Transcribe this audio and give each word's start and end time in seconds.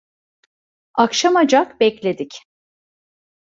Akşamacak 0.93 1.79
bekledik… 1.81 2.31